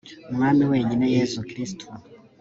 mwami 0.35 0.63
wenyine 0.71 1.05
yezu 1.15 1.37
kristu 1.49 1.85